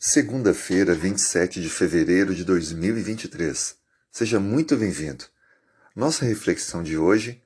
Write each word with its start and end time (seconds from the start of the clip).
Segunda-feira, 0.00 0.94
27 0.94 1.60
de 1.60 1.68
fevereiro 1.68 2.32
de 2.32 2.44
2023. 2.44 3.74
Seja 4.12 4.38
muito 4.38 4.76
bem-vindo. 4.76 5.24
Nossa 5.94 6.24
reflexão 6.24 6.84
de 6.84 6.96
hoje: 6.96 7.42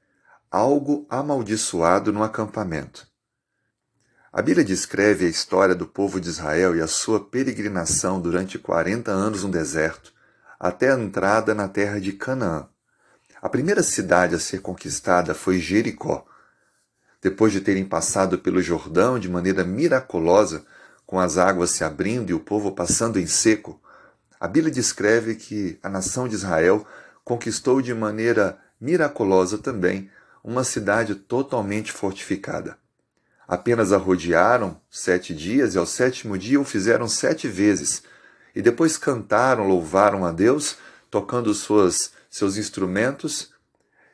algo 0.50 1.06
amaldiçoado 1.08 2.12
no 2.12 2.22
acampamento. 2.22 3.08
A 4.30 4.42
Bíblia 4.42 4.66
descreve 4.66 5.24
a 5.24 5.30
história 5.30 5.74
do 5.74 5.86
povo 5.86 6.20
de 6.20 6.28
Israel 6.28 6.76
e 6.76 6.82
a 6.82 6.86
sua 6.86 7.24
peregrinação 7.24 8.20
durante 8.20 8.58
40 8.58 9.10
anos 9.10 9.44
no 9.44 9.50
deserto, 9.50 10.12
até 10.60 10.92
a 10.92 11.00
entrada 11.00 11.54
na 11.54 11.68
terra 11.68 11.98
de 11.98 12.12
Canaã. 12.12 12.68
A 13.40 13.48
primeira 13.48 13.82
cidade 13.82 14.34
a 14.34 14.38
ser 14.38 14.60
conquistada 14.60 15.34
foi 15.34 15.58
Jericó. 15.58 16.26
Depois 17.22 17.50
de 17.50 17.62
terem 17.62 17.86
passado 17.86 18.38
pelo 18.38 18.60
Jordão 18.60 19.18
de 19.18 19.30
maneira 19.30 19.64
miraculosa, 19.64 20.66
com 21.12 21.20
as 21.20 21.36
águas 21.36 21.68
se 21.68 21.84
abrindo 21.84 22.30
e 22.30 22.32
o 22.32 22.40
povo 22.40 22.72
passando 22.72 23.18
em 23.18 23.26
seco, 23.26 23.78
a 24.40 24.48
Bíblia 24.48 24.72
descreve 24.72 25.34
que 25.34 25.78
a 25.82 25.88
nação 25.90 26.26
de 26.26 26.34
Israel 26.34 26.86
conquistou 27.22 27.82
de 27.82 27.92
maneira 27.92 28.58
miraculosa 28.80 29.58
também 29.58 30.10
uma 30.42 30.64
cidade 30.64 31.14
totalmente 31.14 31.92
fortificada. 31.92 32.78
Apenas 33.46 33.92
a 33.92 33.98
rodearam 33.98 34.80
sete 34.90 35.34
dias 35.34 35.74
e 35.74 35.78
ao 35.78 35.84
sétimo 35.84 36.38
dia 36.38 36.58
o 36.58 36.64
fizeram 36.64 37.06
sete 37.06 37.46
vezes, 37.46 38.04
e 38.54 38.62
depois 38.62 38.96
cantaram, 38.96 39.68
louvaram 39.68 40.24
a 40.24 40.32
Deus, 40.32 40.78
tocando 41.10 41.52
suas, 41.52 42.12
seus 42.30 42.56
instrumentos, 42.56 43.52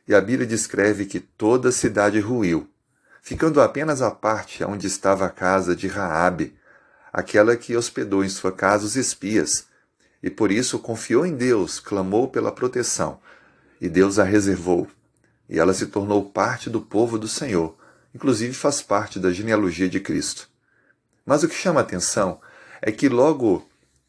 e 0.08 0.16
a 0.16 0.20
Bíblia 0.20 0.48
descreve 0.48 1.06
que 1.06 1.20
toda 1.20 1.68
a 1.68 1.72
cidade 1.72 2.18
ruiu, 2.18 2.68
ficando 3.22 3.60
apenas 3.60 4.02
a 4.02 4.10
parte 4.10 4.64
onde 4.64 4.88
estava 4.88 5.26
a 5.26 5.30
casa 5.30 5.76
de 5.76 5.86
Raabe, 5.86 6.58
aquela 7.12 7.56
que 7.56 7.76
hospedou 7.76 8.24
em 8.24 8.28
sua 8.28 8.52
casa 8.52 8.84
os 8.84 8.96
espias, 8.96 9.66
e 10.22 10.28
por 10.28 10.50
isso 10.50 10.78
confiou 10.78 11.24
em 11.24 11.34
Deus, 11.34 11.78
clamou 11.78 12.28
pela 12.28 12.52
proteção, 12.52 13.20
e 13.80 13.88
Deus 13.88 14.18
a 14.18 14.24
reservou, 14.24 14.88
e 15.48 15.58
ela 15.58 15.72
se 15.72 15.86
tornou 15.86 16.30
parte 16.30 16.68
do 16.68 16.80
povo 16.80 17.18
do 17.18 17.28
Senhor, 17.28 17.76
inclusive 18.14 18.52
faz 18.52 18.82
parte 18.82 19.18
da 19.18 19.32
genealogia 19.32 19.88
de 19.88 20.00
Cristo. 20.00 20.48
Mas 21.24 21.42
o 21.42 21.48
que 21.48 21.54
chama 21.54 21.80
a 21.80 21.82
atenção 21.82 22.40
é 22.80 22.90
que 22.90 23.08
logo 23.08 23.68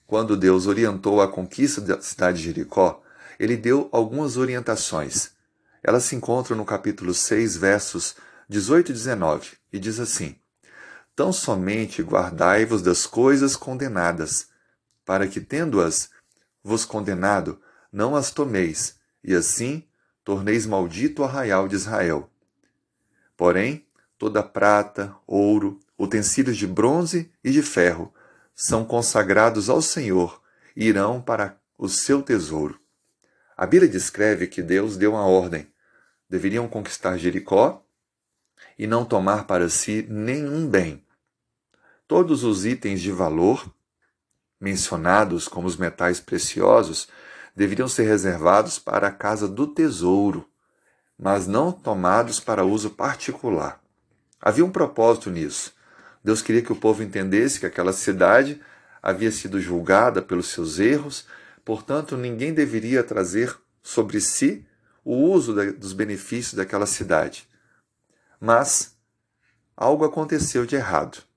quando 0.10 0.36
Deus 0.36 0.66
orientou 0.66 1.22
a 1.22 1.28
conquista 1.28 1.80
da 1.80 2.02
cidade 2.02 2.40
de 2.40 2.46
Jericó, 2.46 3.04
ele 3.40 3.56
deu 3.56 3.88
algumas 3.92 4.38
orientações. 4.38 5.30
Elas 5.84 6.04
se 6.06 6.16
encontram 6.16 6.58
no 6.58 6.66
capítulo 6.66 7.14
6, 7.14 7.56
versos 7.58 8.16
18 8.50 8.90
e 8.90 8.94
19, 8.94 9.52
e 9.72 9.78
diz 9.78 10.00
assim: 10.00 10.36
Tão 11.20 11.34
somente 11.34 12.02
guardai-vos 12.02 12.82
das 12.82 13.06
coisas 13.06 13.54
condenadas, 13.54 14.48
para 15.04 15.28
que, 15.28 15.42
tendo-as 15.42 16.10
vos 16.64 16.86
condenado, 16.86 17.60
não 17.92 18.16
as 18.16 18.32
tomeis, 18.32 18.96
e 19.22 19.36
assim 19.36 19.86
torneis 20.24 20.66
maldito 20.66 21.22
o 21.22 21.26
arraial 21.26 21.68
de 21.68 21.76
Israel. 21.76 22.32
Porém, 23.36 23.86
toda 24.18 24.42
prata, 24.42 25.14
ouro, 25.28 25.82
utensílios 26.00 26.56
de 26.56 26.66
bronze 26.66 27.30
e 27.44 27.52
de 27.52 27.62
ferro 27.62 28.14
são 28.56 28.86
consagrados 28.86 29.70
ao 29.70 29.82
Senhor 29.82 30.42
e 30.74 30.86
irão 30.86 31.22
para 31.22 31.60
o 31.78 31.90
seu 31.90 32.22
tesouro. 32.22 32.80
A 33.58 33.66
Bíblia 33.66 33.92
descreve 33.92 34.48
que 34.48 34.62
Deus 34.62 34.96
deu 34.96 35.12
uma 35.12 35.26
ordem: 35.26 35.68
deveriam 36.30 36.66
conquistar 36.70 37.18
Jericó 37.18 37.86
e 38.78 38.88
não 38.88 39.04
tomar 39.04 39.46
para 39.46 39.68
si 39.68 40.08
nenhum 40.10 40.66
bem, 40.66 41.06
Todos 42.10 42.44
os 42.44 42.66
itens 42.66 43.02
de 43.02 43.12
valor 43.12 43.72
mencionados 44.60 45.48
como 45.48 45.68
os 45.68 45.78
metais 45.78 46.20
preciosos 46.20 47.08
deveriam 47.56 47.88
ser 47.88 48.06
reservados 48.06 48.80
para 48.80 49.10
a 49.10 49.12
casa 49.12 49.48
do 49.48 49.68
tesouro, 49.68 50.50
mas 51.16 51.46
não 51.46 51.72
tomados 51.72 52.40
para 52.40 52.66
uso 52.66 52.90
particular. 52.90 53.80
Havia 54.42 54.66
um 54.66 54.72
propósito 54.72 55.30
nisso. 55.30 55.72
Deus 56.24 56.42
queria 56.42 56.64
que 56.64 56.72
o 56.72 56.76
povo 56.76 57.04
entendesse 57.04 57.60
que 57.60 57.68
aquela 57.68 57.94
cidade 57.94 58.60
havia 59.04 59.32
sido 59.32 59.62
julgada 59.62 60.20
pelos 60.20 60.48
seus 60.48 60.80
erros, 60.80 61.28
portanto, 61.64 62.18
ninguém 62.18 62.56
deveria 62.56 63.04
trazer 63.04 63.56
sobre 63.84 64.20
si 64.20 64.66
o 65.06 65.14
uso 65.16 65.54
dos 65.74 65.94
benefícios 65.94 66.56
daquela 66.56 66.88
cidade. 66.88 67.48
Mas 68.42 68.98
algo 69.78 70.04
aconteceu 70.04 70.66
de 70.66 70.76
errado. 70.76 71.29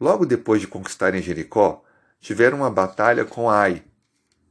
Logo 0.00 0.26
depois 0.26 0.60
de 0.60 0.68
conquistarem 0.68 1.22
Jericó, 1.22 1.82
tiveram 2.20 2.58
uma 2.58 2.70
batalha 2.70 3.24
com 3.24 3.48
Ai, 3.48 3.82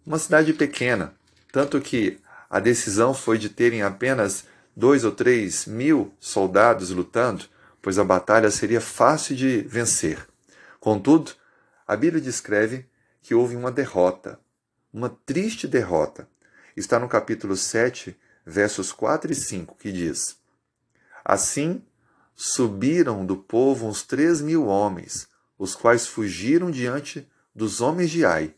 uma 0.06 0.18
cidade 0.18 0.54
pequena, 0.54 1.14
tanto 1.52 1.80
que 1.80 2.20
a 2.50 2.60
decisão 2.60 3.14
foi 3.14 3.38
de 3.38 3.50
terem 3.50 3.82
apenas 3.82 4.46
dois 4.76 5.04
ou 5.04 5.12
três 5.12 5.66
mil 5.66 6.14
soldados 6.20 6.90
lutando, 6.90 7.46
pois 7.82 8.00
a 8.00 8.04
batalha 8.04 8.50
seria 8.50 8.82
fácil 8.82 9.36
de 9.36 9.62
vencer. 9.62 10.26
Contudo, 10.80 11.34
a 11.88 11.96
Bíblia 11.96 12.22
descreve 12.22 12.88
que 13.22 13.36
houve 13.36 13.56
uma 13.56 13.72
derrota, 13.72 14.40
uma 14.92 15.10
triste 15.26 15.68
derrota. 15.68 16.28
Está 16.76 17.00
no 17.00 17.08
capítulo 17.08 17.56
7, 17.56 18.18
versos 18.46 18.92
4 18.92 19.32
e 19.32 19.36
5, 19.36 19.76
que 19.76 19.92
diz: 19.92 20.38
Assim 21.24 21.84
subiram 22.36 23.26
do 23.26 23.38
povo 23.38 23.88
uns 23.88 24.04
três 24.04 24.42
mil 24.42 24.66
homens, 24.66 25.28
os 25.58 25.76
quais 25.76 26.06
fugiram 26.08 26.70
diante 26.70 27.28
dos 27.54 27.82
homens 27.82 28.12
de 28.12 28.26
Ai. 28.26 28.54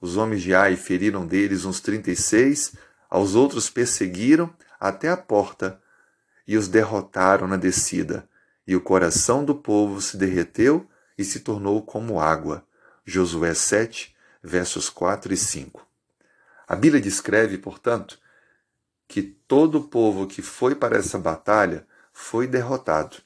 Os 0.00 0.16
homens 0.16 0.42
de 0.42 0.54
Ai 0.54 0.76
feriram 0.76 1.26
deles 1.26 1.64
uns 1.64 1.80
trinta 1.80 2.10
e 2.10 2.16
seis, 2.16 2.74
aos 3.08 3.34
outros 3.34 3.68
perseguiram 3.68 4.52
até 4.80 5.08
a 5.08 5.16
porta 5.16 5.80
e 6.46 6.56
os 6.56 6.68
derrotaram 6.68 7.46
na 7.46 7.56
descida. 7.56 8.28
E 8.66 8.74
o 8.74 8.80
coração 8.80 9.44
do 9.44 9.54
povo 9.54 10.00
se 10.00 10.16
derreteu 10.16 10.88
e 11.16 11.24
se 11.24 11.40
tornou 11.40 11.82
como 11.82 12.20
água. 12.20 12.66
Josué 13.04 13.54
7, 13.54 14.14
versos 14.42 14.88
4 14.88 15.32
e 15.32 15.36
5. 15.36 15.86
A 16.66 16.74
Bíblia 16.74 17.02
descreve, 17.02 17.58
portanto, 17.58 18.18
que 19.06 19.22
todo 19.22 19.78
o 19.78 19.88
povo 19.88 20.26
que 20.26 20.40
foi 20.40 20.74
para 20.74 20.96
essa 20.96 21.18
batalha 21.18 21.86
foi 22.12 22.46
derrotado 22.46 23.16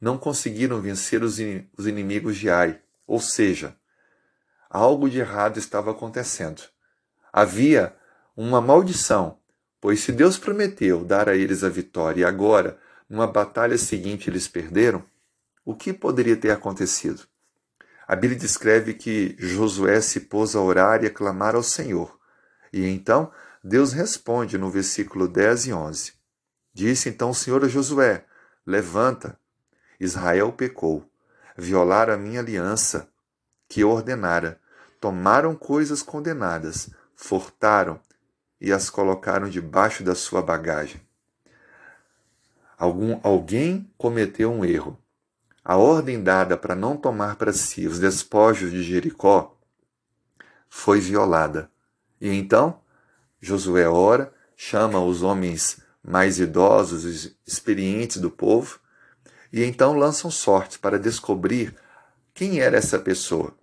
não 0.00 0.18
conseguiram 0.18 0.80
vencer 0.80 1.22
os 1.22 1.38
inimigos 1.38 2.36
de 2.36 2.50
Ai, 2.50 2.80
ou 3.06 3.20
seja, 3.20 3.76
algo 4.68 5.08
de 5.08 5.18
errado 5.18 5.58
estava 5.58 5.90
acontecendo. 5.90 6.62
Havia 7.32 7.94
uma 8.36 8.60
maldição, 8.60 9.38
pois 9.80 10.00
se 10.00 10.12
Deus 10.12 10.38
prometeu 10.38 11.04
dar 11.04 11.28
a 11.28 11.36
eles 11.36 11.64
a 11.64 11.68
vitória 11.68 12.20
e 12.20 12.24
agora, 12.24 12.78
numa 13.08 13.26
batalha 13.26 13.78
seguinte, 13.78 14.28
eles 14.28 14.48
perderam, 14.48 15.04
o 15.64 15.74
que 15.74 15.92
poderia 15.92 16.36
ter 16.36 16.50
acontecido? 16.50 17.22
A 18.06 18.14
Bíblia 18.14 18.38
descreve 18.38 18.94
que 18.94 19.34
Josué 19.38 20.00
se 20.00 20.20
pôs 20.20 20.54
a 20.54 20.60
orar 20.60 21.02
e 21.02 21.06
a 21.06 21.10
clamar 21.10 21.56
ao 21.56 21.62
Senhor. 21.62 22.16
E 22.72 22.86
então 22.86 23.32
Deus 23.64 23.92
responde 23.92 24.56
no 24.56 24.70
versículo 24.70 25.26
10 25.26 25.66
e 25.66 25.72
11. 25.72 26.12
Disse 26.72 27.08
então 27.08 27.30
o 27.30 27.34
Senhor 27.34 27.64
a 27.64 27.68
Josué: 27.68 28.24
Levanta, 28.64 29.36
Israel 29.98 30.52
pecou, 30.52 31.08
violaram 31.56 32.14
a 32.14 32.16
minha 32.16 32.40
aliança 32.40 33.08
que 33.68 33.84
ordenara, 33.84 34.60
tomaram 35.00 35.54
coisas 35.54 36.02
condenadas, 36.02 36.90
furtaram 37.14 38.00
e 38.60 38.72
as 38.72 38.90
colocaram 38.90 39.48
debaixo 39.48 40.02
da 40.02 40.14
sua 40.14 40.42
bagagem. 40.42 41.00
Algum, 42.78 43.18
alguém 43.22 43.90
cometeu 43.96 44.52
um 44.52 44.64
erro. 44.64 44.98
A 45.64 45.76
ordem 45.76 46.22
dada 46.22 46.56
para 46.56 46.74
não 46.74 46.96
tomar 46.96 47.36
para 47.36 47.52
si 47.52 47.86
os 47.86 47.98
despojos 47.98 48.70
de 48.70 48.82
Jericó 48.82 49.56
foi 50.68 51.00
violada. 51.00 51.70
E 52.20 52.28
então 52.28 52.80
Josué 53.40 53.88
ora, 53.88 54.32
chama 54.56 55.00
os 55.00 55.22
homens 55.22 55.80
mais 56.02 56.38
idosos 56.38 57.36
experientes 57.46 58.18
do 58.18 58.30
povo 58.30 58.80
e 59.56 59.64
então 59.64 59.94
lançam 59.94 60.30
sortes 60.30 60.76
para 60.76 60.98
descobrir 60.98 61.74
quem 62.34 62.60
era 62.60 62.76
essa 62.76 62.98
pessoa. 62.98 63.56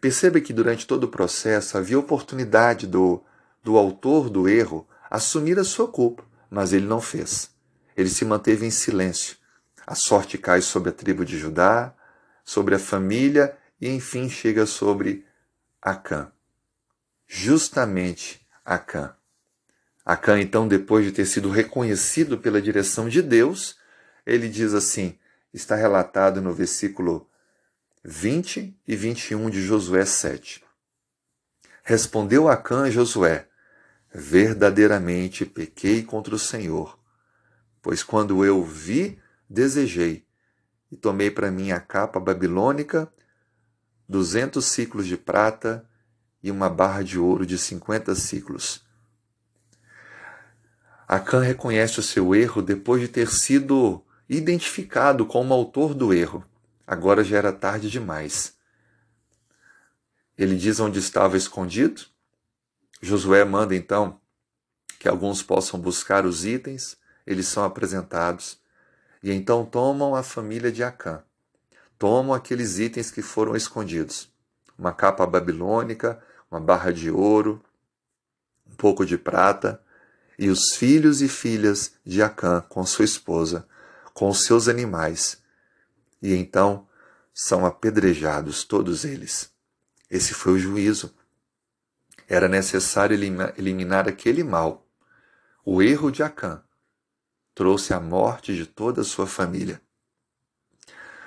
Perceba 0.00 0.40
que 0.40 0.52
durante 0.52 0.86
todo 0.86 1.04
o 1.04 1.08
processo 1.08 1.76
havia 1.76 1.98
oportunidade 1.98 2.86
do, 2.86 3.20
do 3.60 3.76
autor 3.76 4.30
do 4.30 4.48
erro 4.48 4.86
assumir 5.10 5.58
a 5.58 5.64
sua 5.64 5.88
culpa, 5.88 6.24
mas 6.48 6.72
ele 6.72 6.86
não 6.86 7.00
fez. 7.00 7.50
Ele 7.96 8.08
se 8.08 8.24
manteve 8.24 8.64
em 8.64 8.70
silêncio. 8.70 9.36
A 9.84 9.96
sorte 9.96 10.38
cai 10.38 10.62
sobre 10.62 10.90
a 10.90 10.92
tribo 10.92 11.24
de 11.24 11.36
Judá, 11.36 11.92
sobre 12.44 12.76
a 12.76 12.78
família 12.78 13.58
e 13.80 13.88
enfim 13.88 14.28
chega 14.28 14.66
sobre 14.66 15.26
Acã. 15.82 16.30
Justamente 17.26 18.46
Acã. 18.64 19.16
Acã, 20.06 20.38
então, 20.38 20.68
depois 20.68 21.04
de 21.04 21.10
ter 21.10 21.26
sido 21.26 21.50
reconhecido 21.50 22.38
pela 22.38 22.62
direção 22.62 23.08
de 23.08 23.20
Deus, 23.20 23.76
ele 24.24 24.48
diz 24.48 24.74
assim: 24.74 25.18
está 25.54 25.76
relatado 25.76 26.42
no 26.42 26.52
versículo 26.52 27.30
20 28.02 28.76
e 28.86 28.96
21 28.96 29.48
de 29.48 29.62
Josué 29.62 30.04
7. 30.04 30.64
Respondeu 31.84 32.48
Acã 32.48 32.82
a 32.82 32.90
Josué: 32.90 33.48
Verdadeiramente 34.12 35.46
pequei 35.46 36.02
contra 36.02 36.34
o 36.34 36.38
Senhor, 36.38 36.98
pois 37.80 38.02
quando 38.02 38.44
eu 38.44 38.64
vi, 38.64 39.18
desejei, 39.48 40.26
e 40.90 40.96
tomei 40.96 41.30
para 41.30 41.52
mim 41.52 41.70
a 41.70 41.80
capa 41.80 42.18
babilônica, 42.18 43.10
duzentos 44.08 44.66
ciclos 44.66 45.06
de 45.06 45.16
prata 45.16 45.88
e 46.42 46.50
uma 46.50 46.68
barra 46.68 47.02
de 47.02 47.18
ouro 47.18 47.46
de 47.46 47.56
cinquenta 47.56 48.14
ciclos. 48.14 48.84
Acã 51.06 51.40
reconhece 51.40 52.00
o 52.00 52.02
seu 52.02 52.34
erro 52.34 52.60
depois 52.60 53.00
de 53.00 53.08
ter 53.08 53.28
sido 53.28 54.04
identificado 54.28 55.26
como 55.26 55.52
autor 55.52 55.94
do 55.94 56.12
erro. 56.12 56.44
Agora 56.86 57.24
já 57.24 57.38
era 57.38 57.52
tarde 57.52 57.90
demais. 57.90 58.54
Ele 60.36 60.56
diz 60.56 60.80
onde 60.80 60.98
estava 60.98 61.36
escondido. 61.36 62.02
Josué 63.00 63.44
manda 63.44 63.74
então 63.74 64.20
que 64.98 65.08
alguns 65.08 65.42
possam 65.42 65.78
buscar 65.78 66.24
os 66.24 66.46
itens, 66.46 66.96
eles 67.26 67.46
são 67.46 67.62
apresentados, 67.62 68.58
e 69.22 69.30
então 69.30 69.64
tomam 69.64 70.14
a 70.14 70.22
família 70.22 70.72
de 70.72 70.82
Acã. 70.82 71.22
Tomam 71.98 72.34
aqueles 72.34 72.78
itens 72.78 73.10
que 73.10 73.20
foram 73.22 73.54
escondidos: 73.54 74.32
uma 74.78 74.92
capa 74.92 75.26
babilônica, 75.26 76.22
uma 76.50 76.60
barra 76.60 76.90
de 76.90 77.10
ouro, 77.10 77.62
um 78.66 78.74
pouco 78.74 79.04
de 79.04 79.18
prata, 79.18 79.80
e 80.38 80.48
os 80.48 80.74
filhos 80.74 81.22
e 81.22 81.28
filhas 81.28 81.92
de 82.04 82.22
Acã 82.22 82.62
com 82.68 82.84
sua 82.84 83.04
esposa, 83.04 83.68
com 84.14 84.28
os 84.30 84.44
seus 84.44 84.68
animais, 84.68 85.42
e 86.22 86.32
então 86.34 86.88
são 87.34 87.66
apedrejados 87.66 88.62
todos 88.62 89.04
eles. 89.04 89.52
Esse 90.08 90.32
foi 90.32 90.52
o 90.52 90.58
juízo. 90.58 91.12
Era 92.28 92.48
necessário 92.48 93.14
eliminar 93.58 94.08
aquele 94.08 94.44
mal. 94.44 94.88
O 95.64 95.82
erro 95.82 96.10
de 96.10 96.22
Acã 96.22 96.62
trouxe 97.54 97.92
a 97.92 97.98
morte 97.98 98.54
de 98.54 98.64
toda 98.64 99.00
a 99.00 99.04
sua 99.04 99.26
família. 99.26 99.82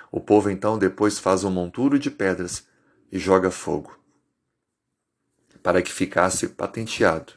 O 0.09 0.21
povo 0.21 0.49
então 0.49 0.79
depois 0.79 1.19
faz 1.19 1.43
um 1.43 1.51
monturo 1.51 1.99
de 1.99 2.09
pedras 2.09 2.65
e 3.11 3.19
joga 3.19 3.51
fogo, 3.51 3.99
para 5.61 5.81
que 5.81 5.91
ficasse 5.91 6.47
patenteado 6.47 7.33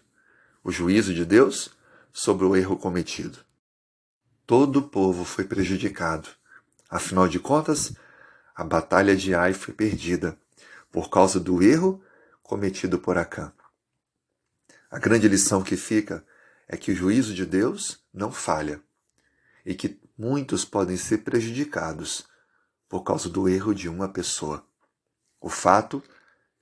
o 0.62 0.70
juízo 0.70 1.12
de 1.12 1.24
Deus 1.24 1.70
sobre 2.12 2.44
o 2.44 2.54
erro 2.54 2.76
cometido. 2.76 3.49
Todo 4.50 4.80
o 4.80 4.82
povo 4.82 5.24
foi 5.24 5.44
prejudicado. 5.44 6.28
Afinal 6.88 7.28
de 7.28 7.38
contas, 7.38 7.92
a 8.52 8.64
batalha 8.64 9.14
de 9.14 9.32
Ai 9.32 9.54
foi 9.54 9.72
perdida 9.72 10.36
por 10.90 11.08
causa 11.08 11.38
do 11.38 11.62
erro 11.62 12.02
cometido 12.42 12.98
por 12.98 13.16
Acã. 13.16 13.52
A 14.90 14.98
grande 14.98 15.28
lição 15.28 15.62
que 15.62 15.76
fica 15.76 16.26
é 16.66 16.76
que 16.76 16.90
o 16.90 16.96
juízo 16.96 17.32
de 17.32 17.46
Deus 17.46 18.04
não 18.12 18.32
falha 18.32 18.82
e 19.64 19.72
que 19.72 20.00
muitos 20.18 20.64
podem 20.64 20.96
ser 20.96 21.18
prejudicados 21.18 22.26
por 22.88 23.04
causa 23.04 23.28
do 23.28 23.48
erro 23.48 23.72
de 23.72 23.88
uma 23.88 24.08
pessoa. 24.08 24.66
O 25.40 25.48
fato 25.48 26.02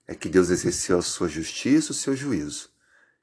é 0.06 0.14
que 0.14 0.28
Deus 0.28 0.50
exerceu 0.50 0.98
a 0.98 1.02
sua 1.02 1.26
justiça, 1.26 1.92
o 1.92 1.94
seu 1.94 2.14
juízo, 2.14 2.68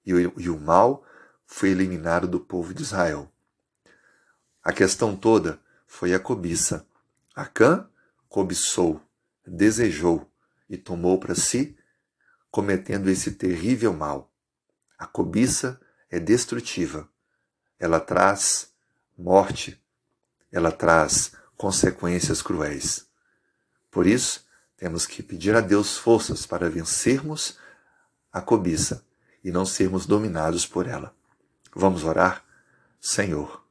e 0.04 0.12
o, 0.12 0.42
e 0.42 0.50
o 0.50 0.60
mal 0.60 1.06
foi 1.46 1.70
eliminado 1.70 2.28
do 2.28 2.40
povo 2.40 2.74
de 2.74 2.82
Israel. 2.82 3.32
A 4.66 4.74
questão 4.74 5.16
toda 5.16 5.60
foi 5.86 6.16
a 6.16 6.20
cobiça. 6.20 6.88
Acã 7.36 7.88
cobiçou, 8.28 9.00
desejou 9.46 10.28
e 10.68 10.76
tomou 10.76 11.20
para 11.20 11.36
si, 11.36 11.78
cometendo 12.50 13.08
esse 13.08 13.34
terrível 13.34 13.94
mal. 13.94 14.34
A 14.98 15.06
cobiça 15.06 15.80
é 16.10 16.20
destrutiva. 16.20 17.08
Ela 17.78 18.00
traz 18.00 18.74
morte, 19.16 19.80
ela 20.52 20.72
traz 20.72 21.34
consequências 21.56 22.42
cruéis. 22.42 23.06
Por 23.92 24.08
isso, 24.08 24.48
temos 24.78 25.06
que 25.06 25.22
pedir 25.22 25.56
a 25.56 25.62
Deus 25.62 25.96
forças 25.96 26.44
para 26.44 26.72
vencermos 26.72 27.60
a 28.34 28.42
cobiça 28.42 29.06
e 29.44 29.52
não 29.52 29.64
sermos 29.64 30.08
dominados 30.08 30.66
por 30.66 30.88
ela. 30.88 31.16
Vamos 31.76 32.04
orar? 32.04 32.44
Senhor, 33.00 33.65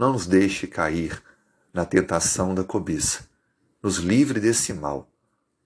não 0.00 0.14
nos 0.14 0.26
deixe 0.26 0.66
cair 0.66 1.22
na 1.74 1.84
tentação 1.84 2.54
da 2.54 2.64
cobiça. 2.64 3.28
Nos 3.82 3.98
livre 3.98 4.40
desse 4.40 4.72
mal. 4.72 5.06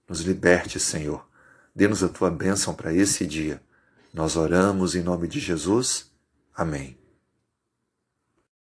Nos 0.09 0.19
liberte, 0.19 0.77
Senhor. 0.77 1.25
Dê-nos 1.73 2.03
a 2.03 2.09
tua 2.09 2.29
bênção 2.29 2.73
para 2.73 2.93
esse 2.93 3.25
dia. 3.25 3.63
Nós 4.13 4.35
oramos 4.35 4.93
em 4.93 5.01
nome 5.01 5.29
de 5.29 5.39
Jesus. 5.39 6.11
Amém. 6.53 6.97